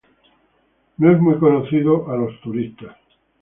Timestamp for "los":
2.17-2.41